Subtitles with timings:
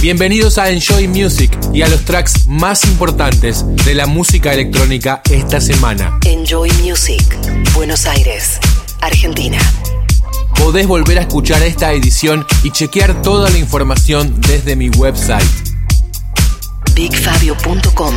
[0.00, 5.60] Bienvenidos a Enjoy Music y a los tracks más importantes de la música electrónica esta
[5.60, 6.18] semana.
[6.24, 7.22] Enjoy Music,
[7.74, 8.58] Buenos Aires,
[9.00, 9.58] Argentina.
[10.56, 15.46] Podés volver a escuchar esta edición y chequear toda la información desde mi website.
[16.94, 18.14] BigFabio.com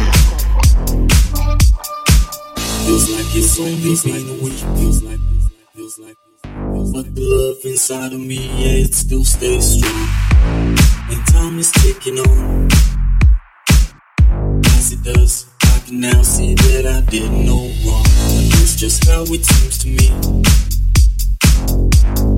[2.86, 4.58] Feels like it's only been a week.
[4.78, 5.29] Feels like,
[7.30, 10.10] love inside of me, yeah, it still stays strong.
[11.12, 12.68] And time is ticking on.
[14.78, 18.06] As it does, I can now see that I did no wrong.
[18.62, 20.10] It's just how it seems to me.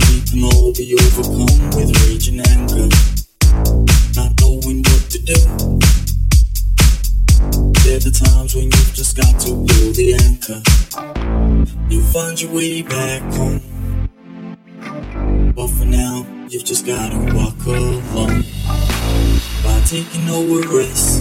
[0.08, 2.90] We can all be overcome with rage and anger,
[4.20, 5.40] not knowing what to do.
[7.84, 10.62] There are the times when you've just got to pull the anchor.
[11.90, 13.71] You'll find your way back home.
[15.54, 18.44] But for now, you've just gotta walk alone.
[19.64, 21.20] By taking no risks.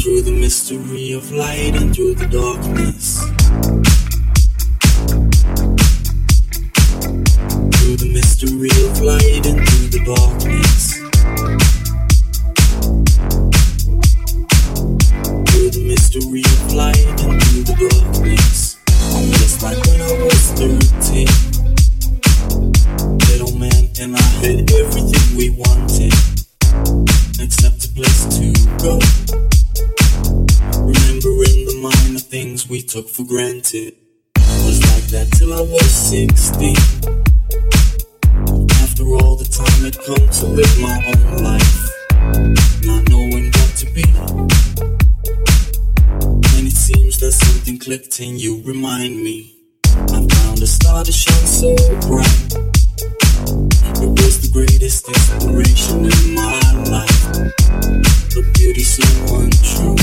[0.00, 3.20] Through the mystery of light and through the darkness.
[7.76, 10.96] Through the mystery of light and through the darkness.
[15.56, 18.76] through the mystery of light and through the darkness.
[19.38, 21.45] Just like when I was 13.
[24.06, 26.14] And I had everything we wanted,
[27.42, 29.00] except a place to go.
[30.78, 33.96] Remembering the minor things we took for granted.
[34.62, 36.76] Was like that till I was 16.
[38.80, 41.90] After all the time had come to live my own life,
[42.84, 44.04] not knowing what to be.
[46.54, 49.64] And it seems that something clicked and you remind me.
[49.84, 51.74] I found a star to shine so
[52.06, 52.75] bright.
[54.56, 56.58] Greatest inspiration in my
[56.88, 57.22] life.
[58.32, 59.04] The beauty so
[59.36, 59.96] untrue.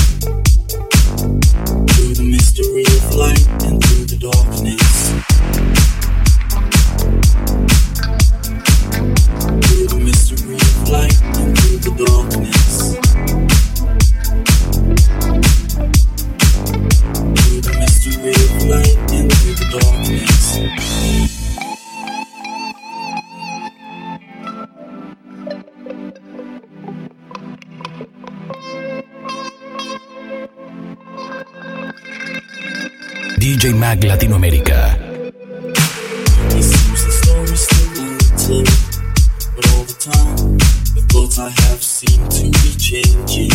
[1.88, 5.03] Through the mystery of light and through the darkness.
[33.64, 34.98] DJ Mag Latinoamérica.
[39.56, 40.58] But the time
[40.96, 43.53] the thoughts I have seem to be changing.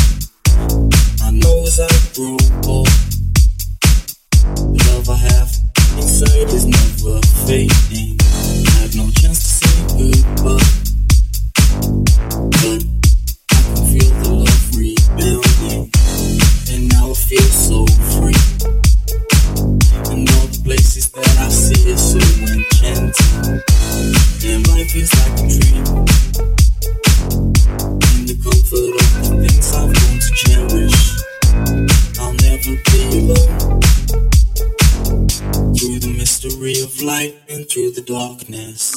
[36.41, 37.35] Mystery of light
[37.69, 38.93] through the darkness.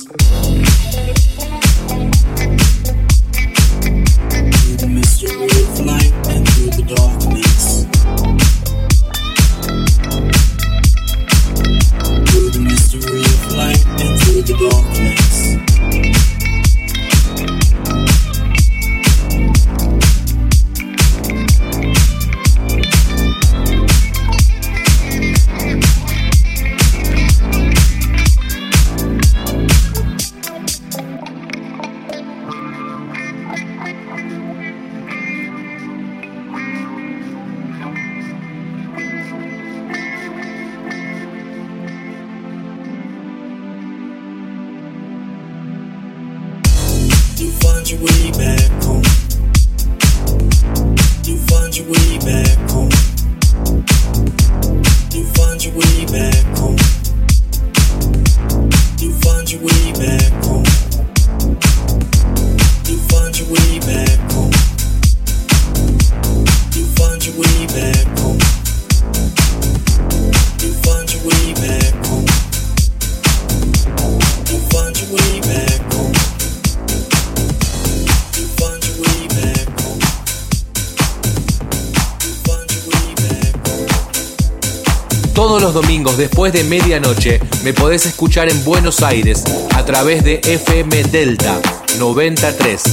[4.61, 6.13] Through the mystery of light
[6.49, 7.85] through the darkness.
[12.29, 13.83] Through the mystery of light
[14.21, 15.10] through the darkness.
[86.21, 91.59] Después de medianoche me podés escuchar en Buenos Aires a través de FM Delta
[91.97, 92.83] 93.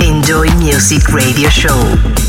[0.00, 2.23] Enjoy Music Radio Show.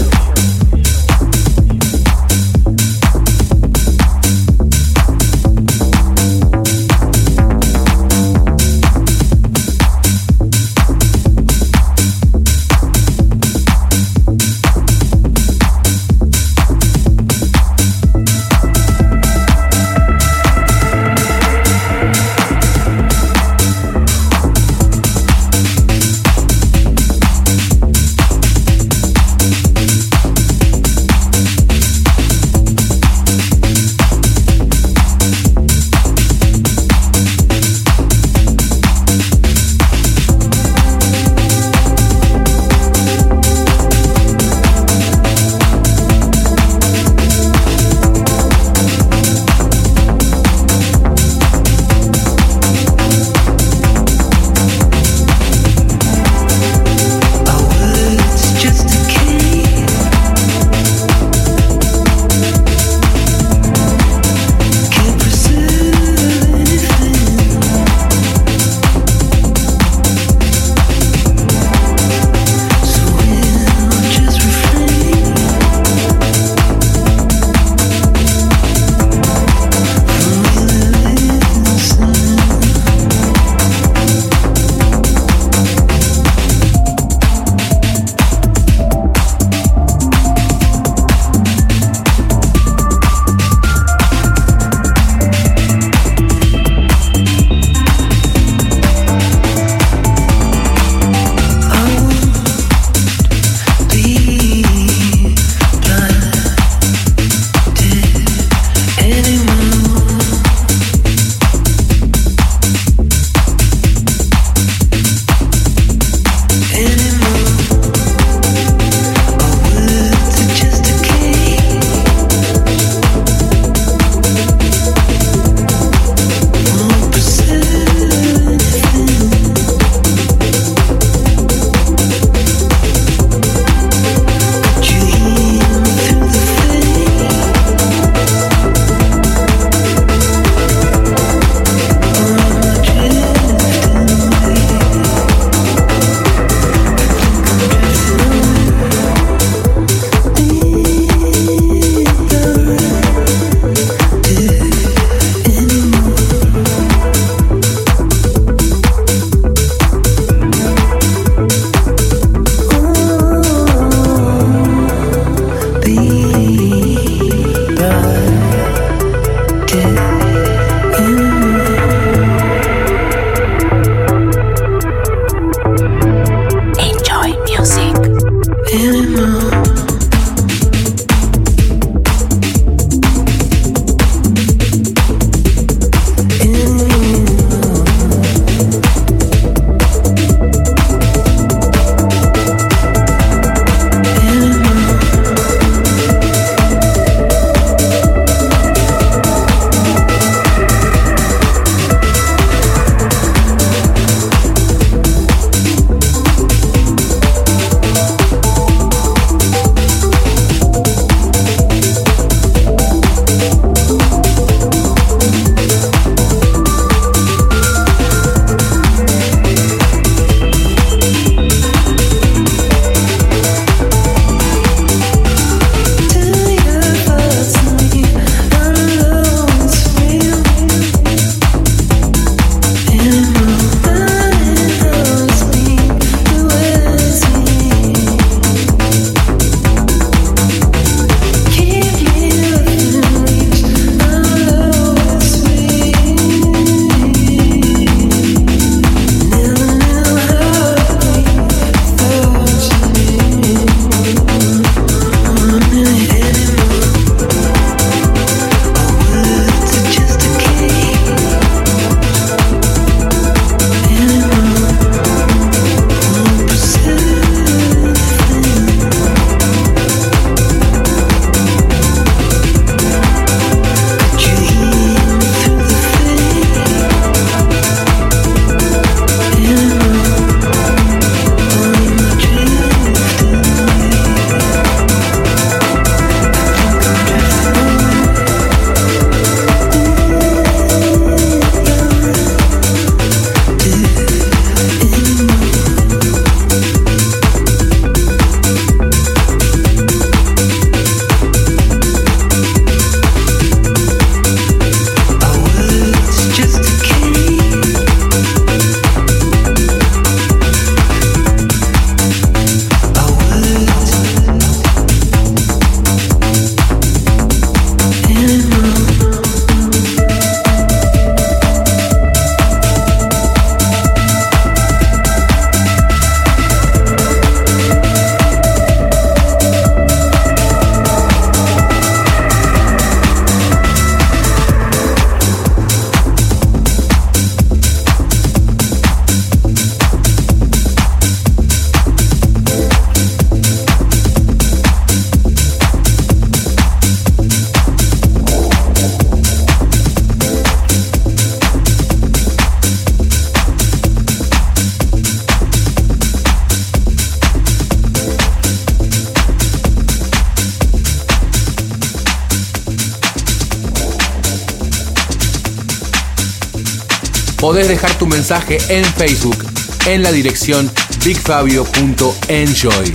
[367.46, 369.38] Podés dejar tu mensaje en Facebook
[369.86, 370.68] en la dirección
[371.04, 372.94] bigfabio.enjoy.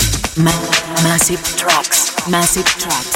[1.04, 3.09] massive Tracks.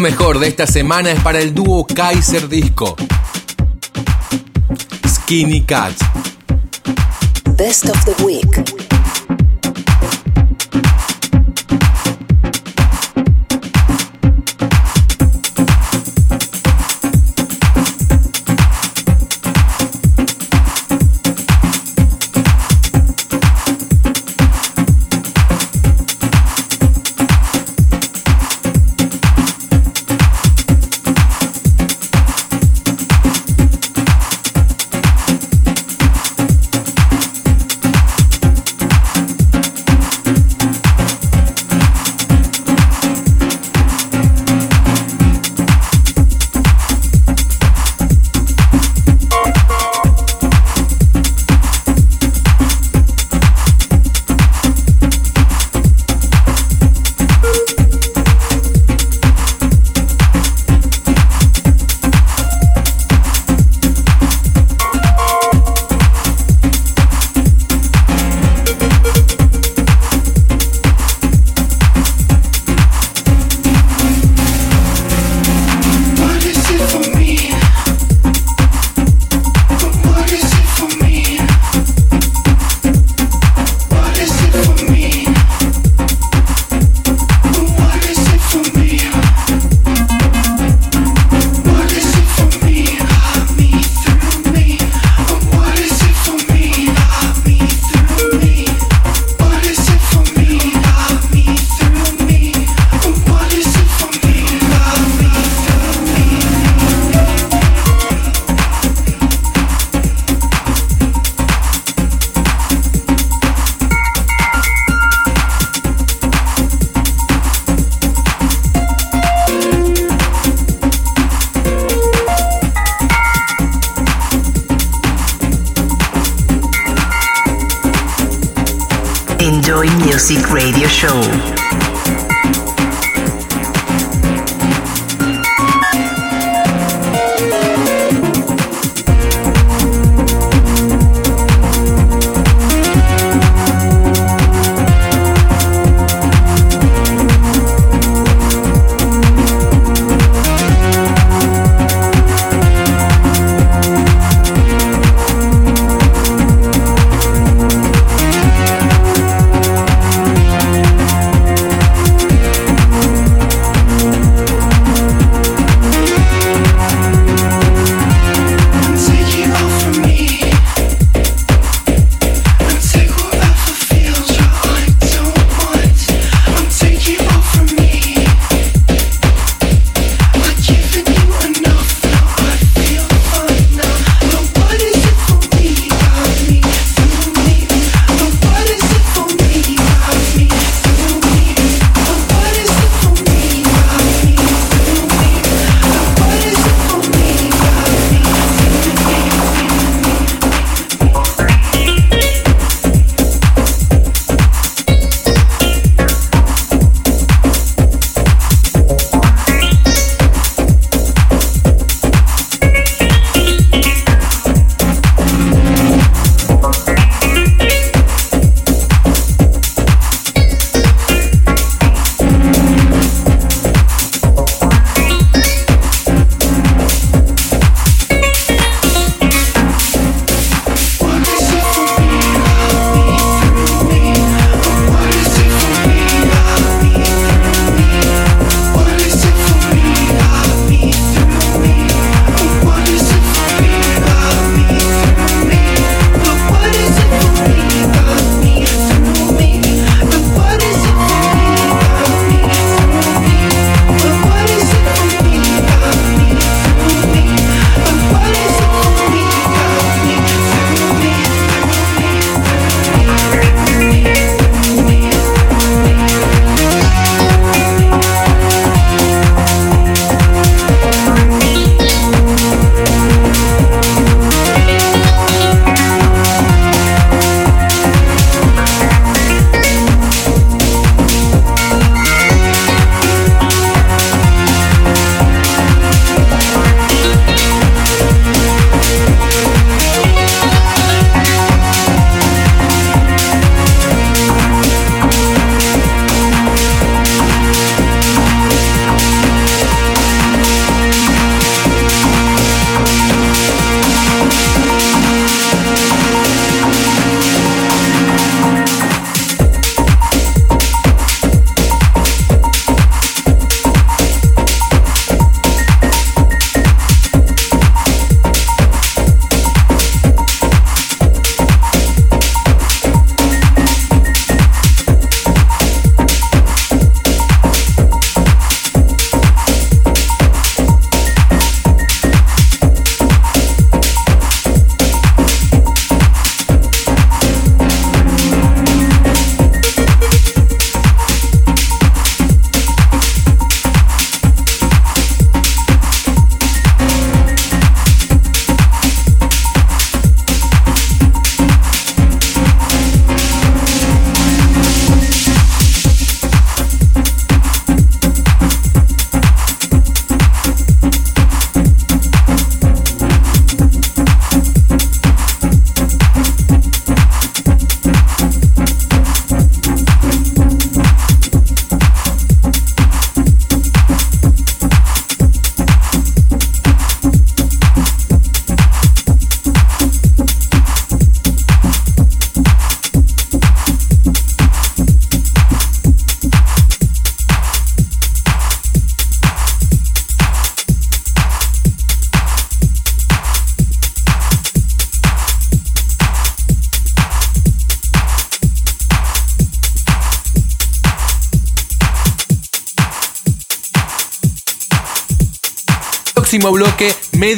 [0.00, 2.96] Lo mejor de esta semana es para el dúo Kaiser Disco.
[5.06, 5.92] Skinny Cat.
[7.58, 8.79] Best of the week.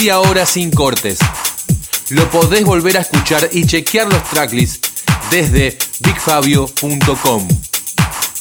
[0.02, 1.20] Media hora sin cortes.
[2.08, 4.90] Lo podés volver a escuchar y chequear los tracklists
[5.30, 7.48] desde bigfabio.com.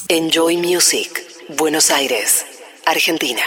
[0.08, 1.24] Enjoy Music,
[1.56, 2.44] Buenos Aires,
[2.84, 3.44] Argentina.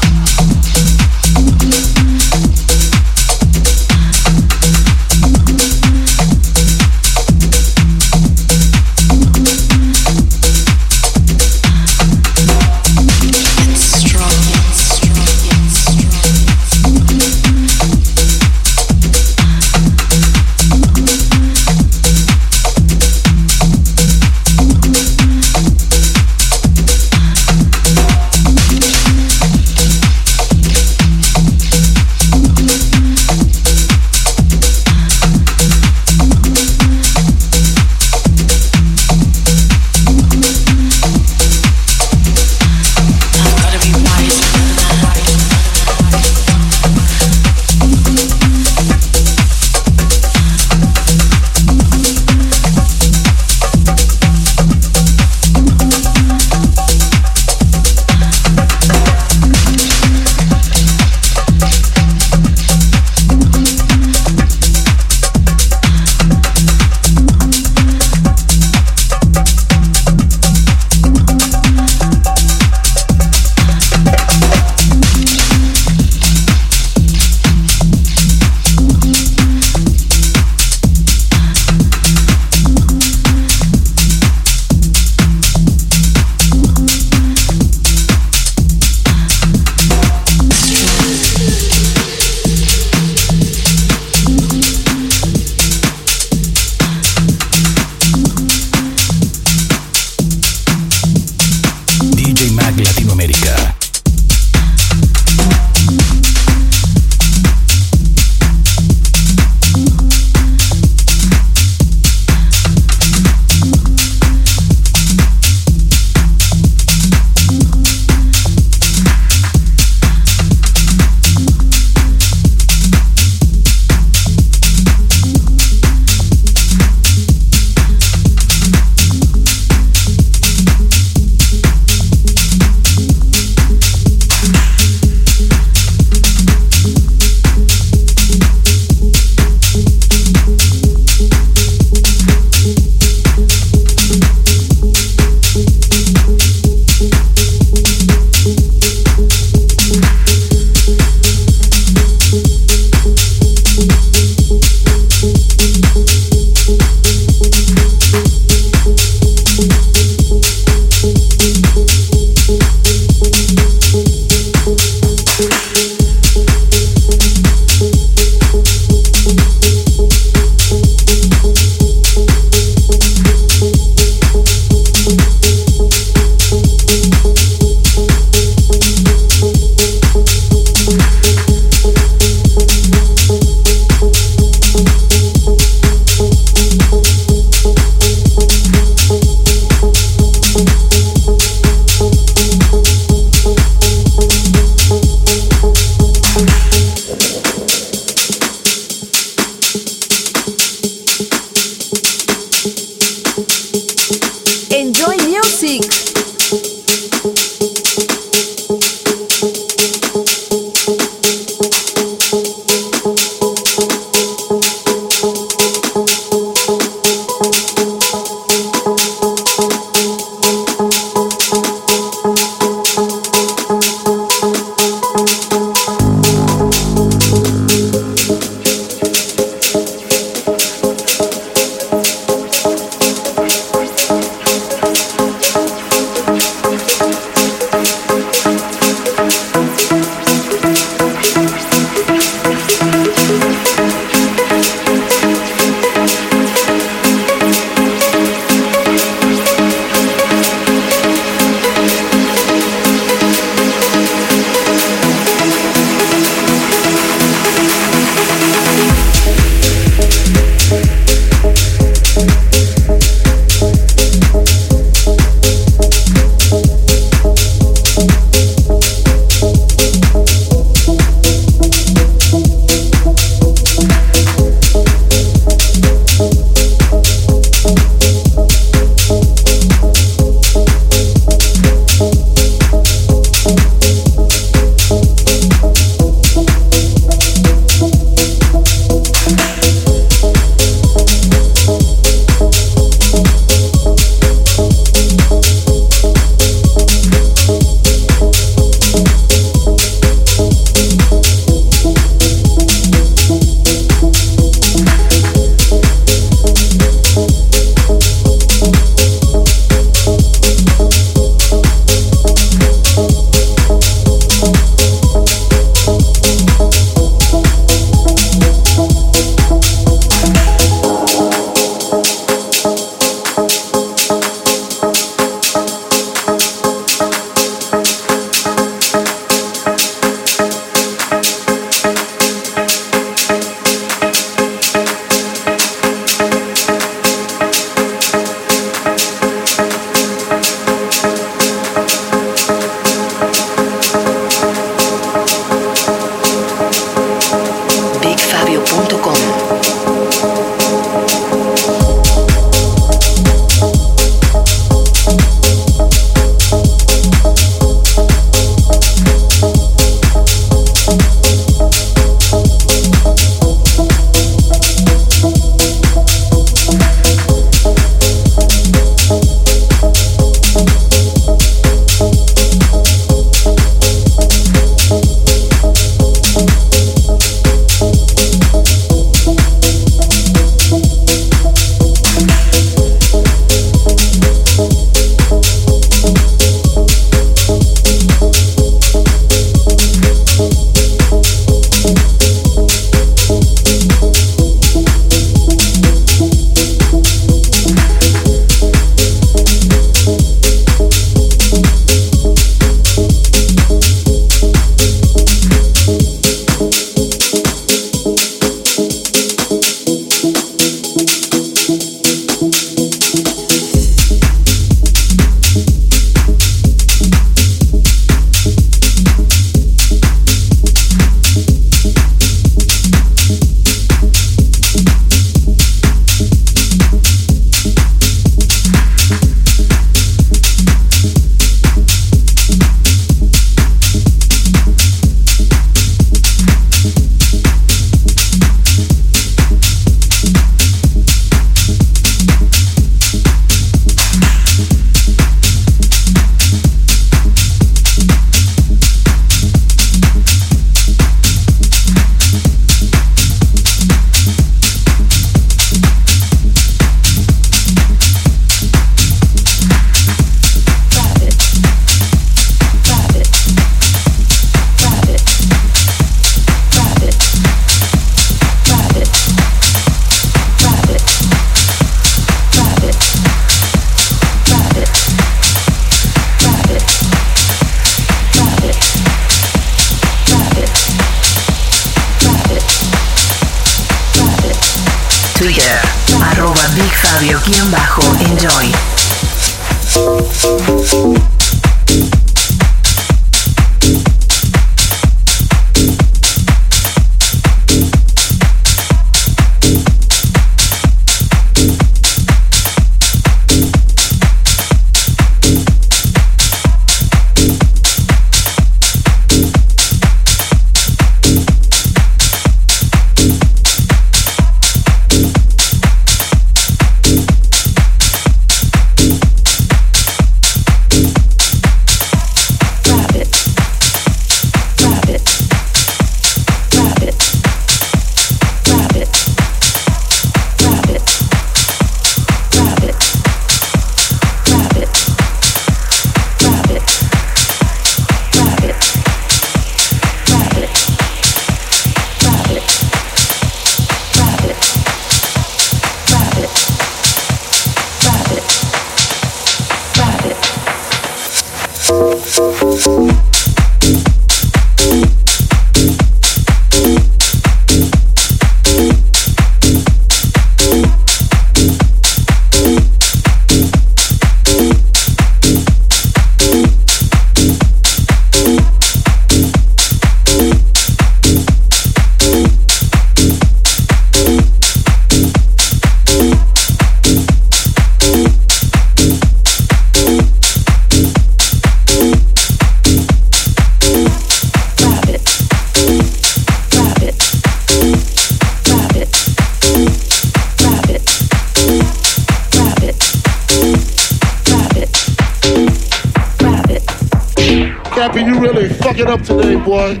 [599.70, 600.00] Boy.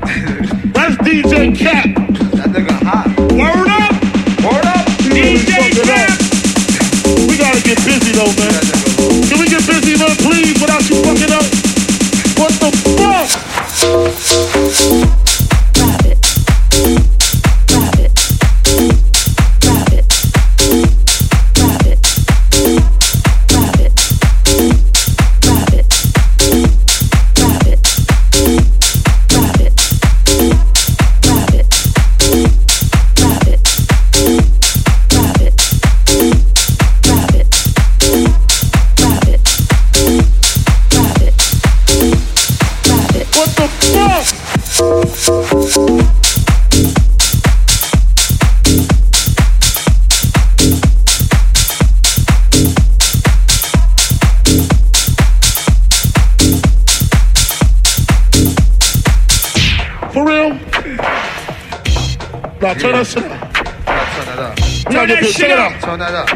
[66.00, 66.29] 来的。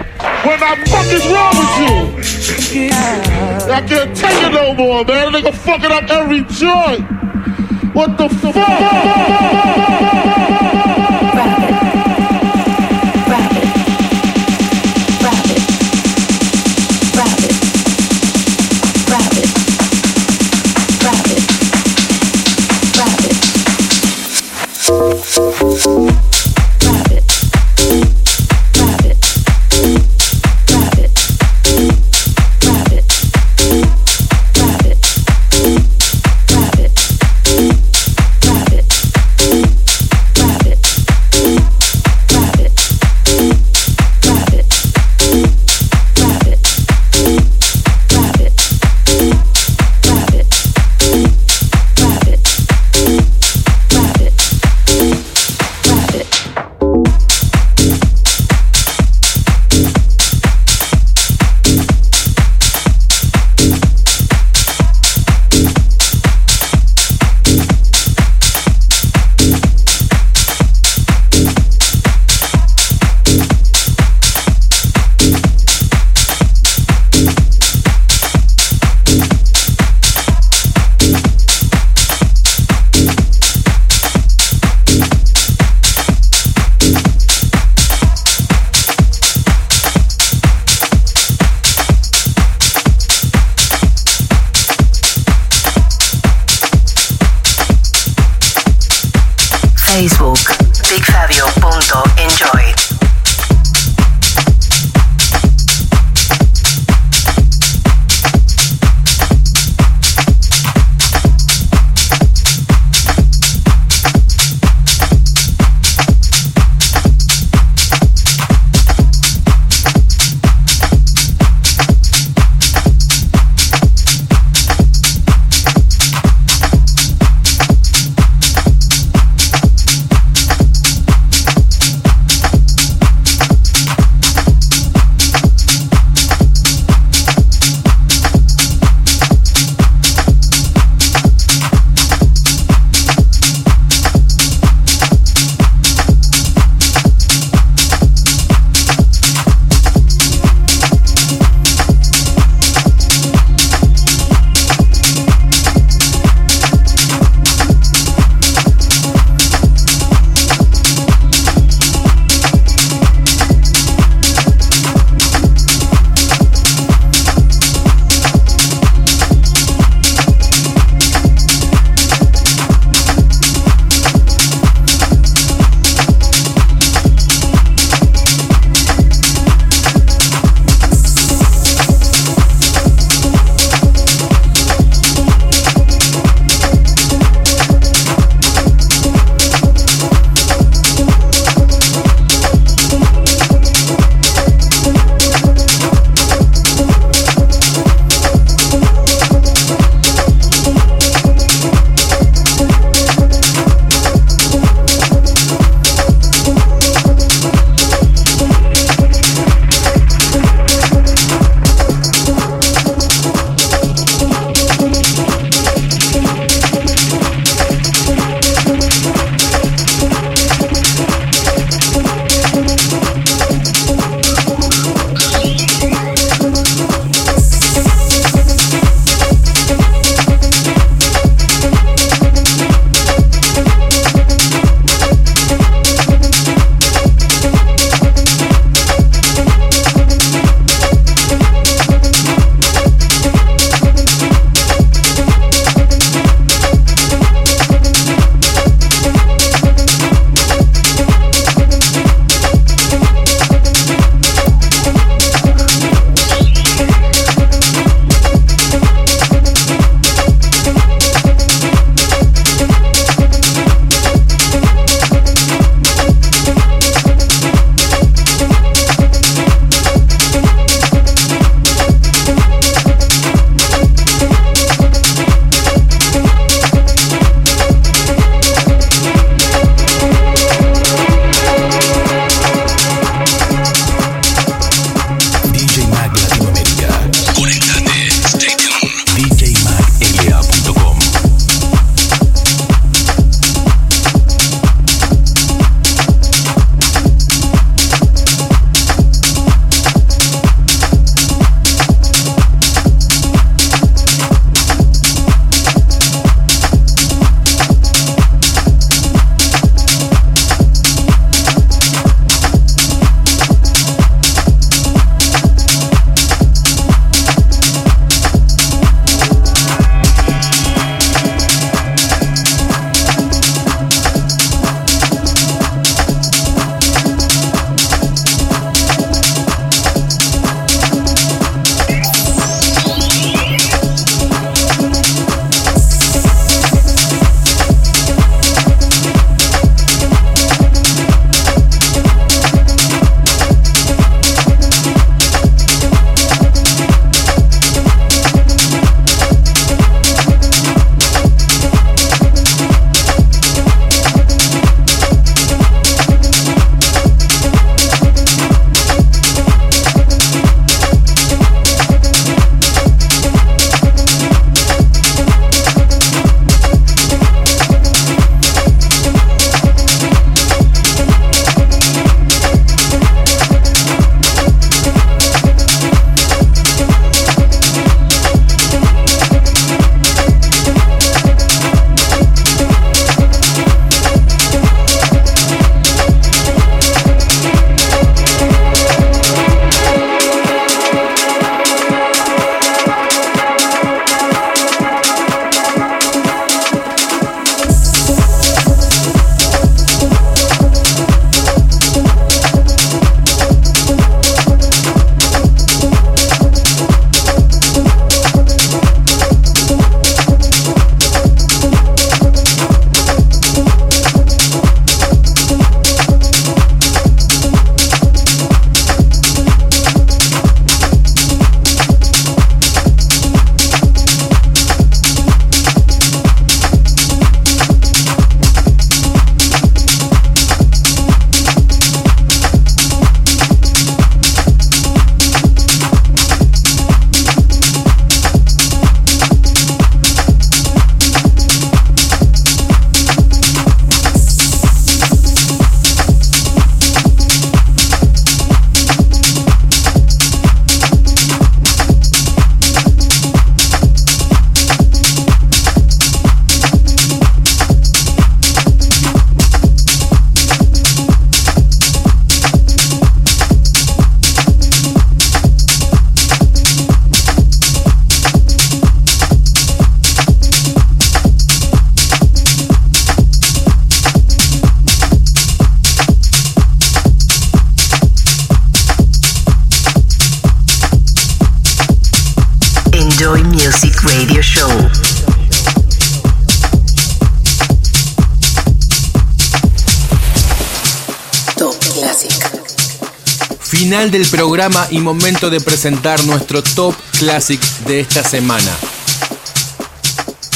[494.18, 498.70] Del programa y momento de presentar nuestro top classic de esta semana.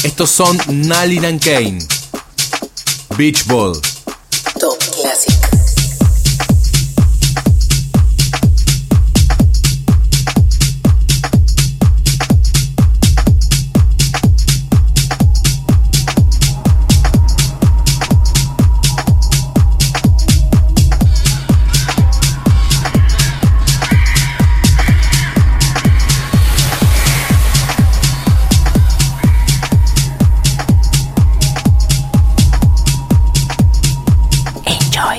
[0.04, 1.78] Estos son Nalin and Kane,
[3.16, 3.72] Beach Ball.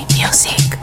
[0.07, 0.78] Music.